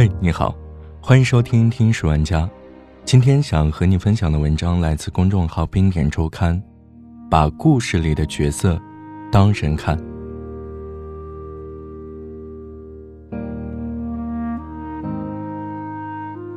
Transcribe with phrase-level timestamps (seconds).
[0.00, 0.56] 嘿，你好，
[1.02, 2.44] 欢迎收听《听书玩家》。
[3.04, 6.58] 今天想和你分享的文章来自公众号“冰点周刊”，
[7.30, 8.80] 把故事里的角色
[9.30, 9.98] 当人看。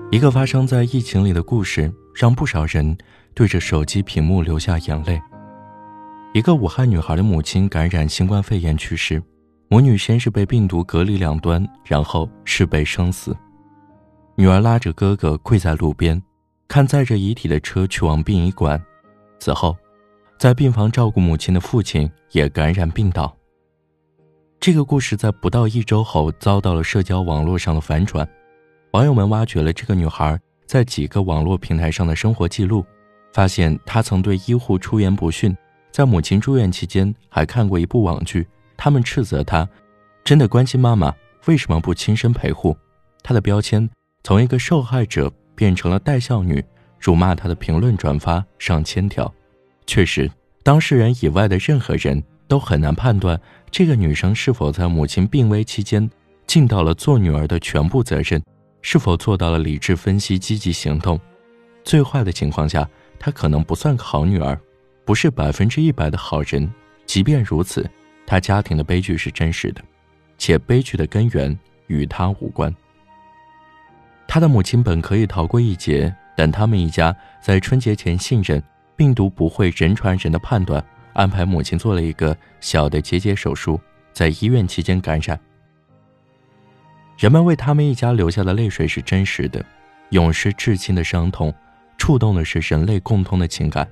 [0.10, 2.98] 一个发生在疫情里的故事，让不少人
[3.34, 5.22] 对着手机屏幕流下眼泪。
[6.34, 9.22] 一个武汉女孩的母亲感染新冠肺炎去世。
[9.70, 13.36] 母女先是被病毒隔离两端，然后是被生死。
[14.36, 16.22] 女儿拉着哥哥跪在路边，
[16.68, 18.82] 看载着遗体的车去往殡仪馆。
[19.40, 19.76] 此后，
[20.40, 23.36] 在病房照顾母亲的父亲也感染病倒。
[24.60, 28.28] 这个故事在不到一周后遭到了社交网络上的反转，
[28.92, 32.86] 网友们挖掘了这个女孩在几个网络平台上的生活记录，
[33.34, 35.56] 发现她曾对医护出言不逊，
[35.92, 38.48] 在母亲住院期间还看过一部网剧。
[38.84, 39.66] 他们斥责他，
[40.26, 42.76] 真的关心妈妈，为什么不亲身陪护？
[43.24, 43.90] 他的标签
[44.26, 46.62] 从一个受害者变成了带孝女，
[47.00, 49.34] 辱骂他的评论转发上千条。
[49.88, 50.30] 确实，
[50.64, 53.40] 当事人以外的任何人都很难判断
[53.72, 56.12] 这个女生是否在母亲病危期间
[56.46, 58.44] 尽到了做女儿的全部责任，
[58.82, 61.18] 是否做到了理智分析、积极行动。
[61.86, 62.86] 最坏的情况下，
[63.18, 64.60] 她可能不算个好女儿，
[65.06, 66.70] 不是百分之一百的好人。
[67.06, 67.90] 即便如此。
[68.26, 69.82] 他家庭的悲剧是真实的，
[70.38, 71.58] 且悲剧的根源
[71.88, 72.74] 与他无关。
[74.28, 78.64] 他的母亲本可以逃过一劫，但他们一家在春节前信任
[78.96, 83.80] 病毒不会人传人的判断，安排母亲做了一个小的结节手术，
[84.14, 85.40] 在医院期间感染。
[87.18, 89.64] 人们为他们一家流下的泪水是真实的，
[90.10, 91.54] 永失至亲的伤痛，
[91.98, 93.88] 触动的是人类共通的情感。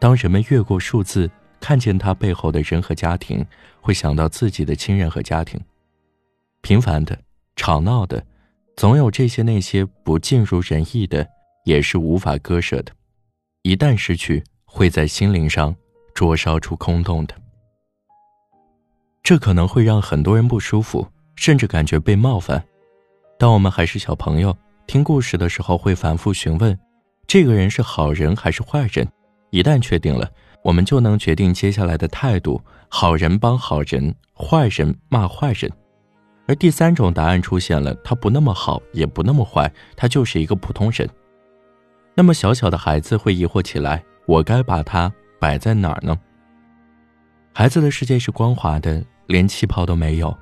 [0.00, 1.30] 当人们越过数字。
[1.64, 3.42] 看见他背后的人和家庭，
[3.80, 5.58] 会想到自己的亲人和家庭。
[6.60, 7.18] 平凡的、
[7.56, 8.22] 吵闹的，
[8.76, 11.26] 总有这些那些不尽如人意的，
[11.64, 12.92] 也是无法割舍的。
[13.62, 15.74] 一旦失去，会在心灵上
[16.12, 17.34] 灼烧出空洞的。
[19.22, 22.62] 这可能会让很多人不舒服，甚至感觉被冒犯。
[23.38, 24.54] 当我们还是小朋友，
[24.86, 26.78] 听故事的时候会反复询问：
[27.26, 29.08] 这个人是好人还是坏人？
[29.48, 30.30] 一旦确定了。
[30.64, 32.58] 我们就能决定接下来的态度：
[32.88, 35.70] 好人帮好人，坏人骂坏人。
[36.46, 41.06] 而第三种答案出现了，他不那么好，也不那么坏，他就是一个普通人。
[42.14, 46.18] 那么小小的孩子会疑惑起来：我该把他摆在哪儿呢？
[47.52, 50.34] 孩子的世界是光滑的，连气泡都没有；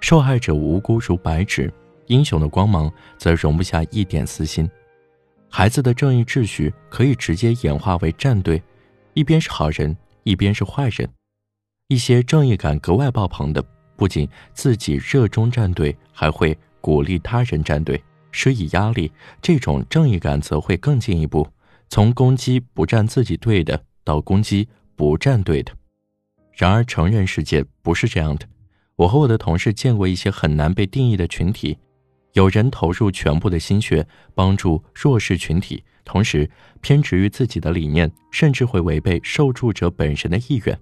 [0.00, 1.70] 受害者无辜如白纸，
[2.06, 4.66] 英雄的光芒则容不下一点私心。
[5.50, 8.62] 孩子的正义秩序可以直接演化为战队。
[9.16, 11.08] 一边是好人，一边是坏人。
[11.88, 13.64] 一些正义感格外爆棚的，
[13.96, 17.98] 不仅自己热衷站队，还会鼓励他人站队，
[18.30, 19.10] 施以压力。
[19.40, 21.48] 这种正义感则会更进一步，
[21.88, 25.72] 从攻击不站自己队的，到攻击不站队的。
[26.52, 28.46] 然而，成人世界不是这样的。
[28.96, 31.78] 我和我的同事见过一些很难被定义的群体。
[32.34, 36.48] 有人投入全部的心血帮助弱势群体，同时
[36.80, 40.74] 偏执于自己的理念，甚至会违背受助者本身的意愿；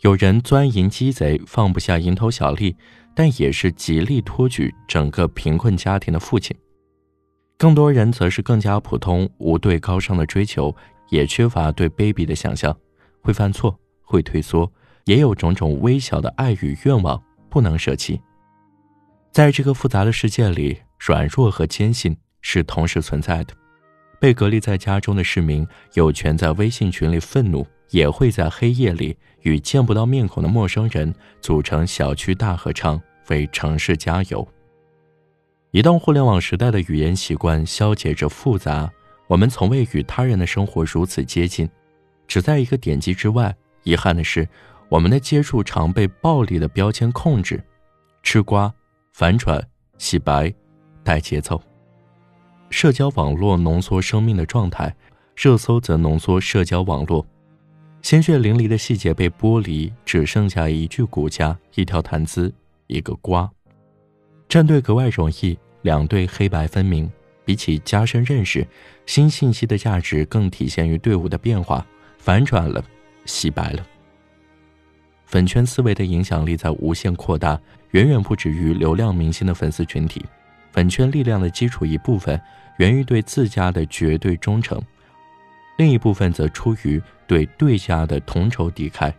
[0.00, 2.74] 有人钻营鸡贼，放不下蝇头小利，
[3.14, 6.56] 但也是极力托举整个贫困家庭的父亲；
[7.58, 10.74] 更多人则是更加普通，无对高尚的追求，
[11.10, 12.74] 也缺乏对卑鄙的想象，
[13.20, 14.72] 会犯错，会退缩，
[15.04, 18.18] 也有种种微小的爱与愿望不能舍弃。
[19.30, 23.54] 在这个复杂的世界里，软弱和坚信是同时存在的。
[24.20, 34.46] 被隔离在家中的市民有权在微信群里愤怒，也会在黑夜里与见不到面孔的陌生人组成小区大合唱，为城市加油。
[35.70, 38.90] 移动互联网时代的语言习惯消解着复杂，
[39.26, 41.68] 我们从未与他人的生活如此接近，
[42.26, 43.54] 只在一个点击之外。
[43.84, 44.48] 遗憾的是，
[44.88, 47.62] 我们的接触常被暴力的标签控制，
[48.22, 48.72] 吃瓜。
[49.14, 49.60] 反转、
[49.98, 50.54] 洗白、
[51.02, 51.60] 带节奏。
[52.70, 54.94] 社交网络浓缩生命的状态，
[55.34, 57.26] 热搜则浓缩社交网络。
[58.02, 62.52] 鲜血淋漓的细节被剥离，只剩下一具骨架、一条谈资、
[62.86, 63.50] 一个瓜。
[64.48, 67.10] 战队格外容易，两队黑白分明。
[67.44, 68.66] 比起加深认识，
[69.06, 71.84] 新信息的价值更体现于队伍的变化。
[72.18, 72.84] 反转了，
[73.24, 73.86] 洗白了。
[75.24, 77.58] 粉圈思维的影响力在无限扩大，
[77.92, 80.22] 远远不止于流量明星的粉丝群体。
[80.78, 82.40] 粉圈力量的基础一部分
[82.76, 84.80] 源于对自家的绝对忠诚，
[85.76, 89.12] 另一部分则出于对对家的同仇敌忾。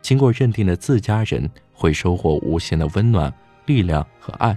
[0.00, 3.30] 经过认定的自家人会收获无限的温暖、
[3.66, 4.56] 力量和爱，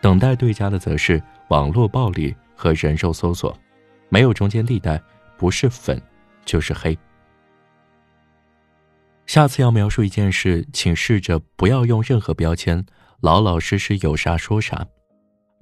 [0.00, 3.56] 等待对家的则是网络暴力和人肉搜索，
[4.08, 5.00] 没有中间地带，
[5.38, 6.02] 不是粉，
[6.44, 6.98] 就是黑。
[9.26, 12.84] 下次要描述一件事，请试着不要用任何标签，
[13.20, 14.84] 老老实实有啥说啥。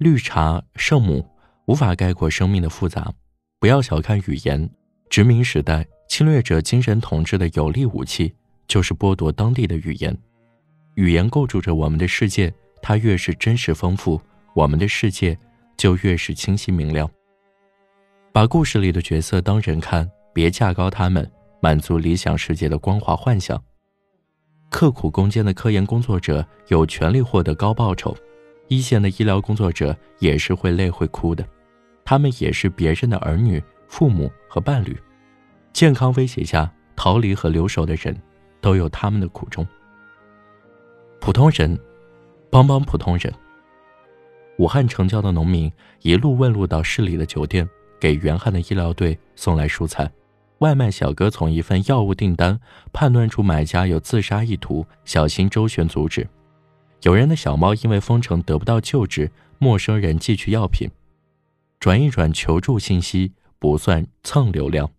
[0.03, 1.25] 绿茶圣母
[1.65, 3.09] 无法概括生命的复杂，
[3.57, 4.69] 不要小看语言。
[5.09, 8.33] 殖民时代，侵略者精神统治的有力武器
[8.67, 10.15] 就是剥夺当地的语言。
[10.95, 14.21] 语言构筑着我们的世界，它越是真实丰富，
[14.53, 15.37] 我们的世界
[15.77, 17.09] 就越是清晰明亮。
[18.33, 21.31] 把故事里的角色当人看，别架高他们。
[21.61, 23.63] 满足理想世界的光华幻想。
[24.69, 28.13] 刻苦攻坚的科研工作者有权利获得高报酬，
[28.73, 31.47] 一线的医疗工作者也是会累会哭的，
[32.03, 34.97] 他们也是别人的儿女、父母和伴侣。
[35.71, 38.19] 健康威胁下逃离和留守的人，
[38.61, 39.65] 都有他们的苦衷。
[41.21, 41.79] 普通人，
[42.49, 43.31] 帮帮普通人。
[44.57, 45.71] 武汉城郊的农民
[46.01, 47.67] 一路问路到市里的酒店，
[47.99, 50.11] 给援汉的医疗队送来蔬菜。
[50.59, 52.59] 外卖小哥从一份药物订单
[52.91, 56.27] 判断出买家有自杀意图，小心周旋阻止。
[57.03, 59.29] 有人的小猫因为封城得不到救治，
[59.59, 60.89] 陌生人寄去药品，
[61.77, 64.89] 转一转求助信息不算蹭流量。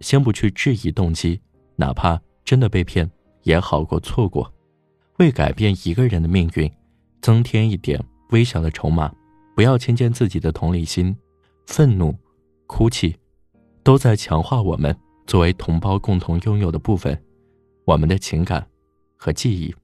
[0.00, 1.38] 先不去质疑动机，
[1.76, 3.08] 哪怕真的被骗，
[3.42, 4.50] 也好过错过。
[5.18, 6.70] 为改变一个人的命运，
[7.20, 9.14] 增添一点微小的筹码，
[9.54, 11.14] 不要轻贱自己的同理心，
[11.66, 12.16] 愤怒，
[12.66, 13.14] 哭泣。
[13.82, 14.96] 都在强化我们
[15.26, 17.22] 作为同胞共同拥有的部分，
[17.84, 18.66] 我们的情感
[19.18, 19.74] 和记忆。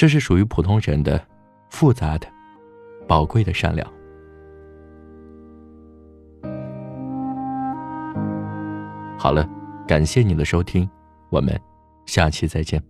[0.00, 1.22] 这是属于普通人的
[1.68, 2.26] 复杂的、
[3.06, 3.86] 宝贵的善良。
[9.18, 9.46] 好了，
[9.86, 10.88] 感谢你的收听，
[11.28, 11.54] 我们
[12.06, 12.82] 下期再见。